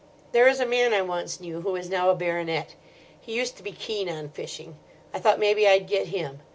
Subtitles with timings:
[0.31, 2.73] There is a man I once knew who is now a baronet.
[3.19, 4.77] He used to be keen on fishing.
[5.13, 6.39] I thought maybe I'd get him.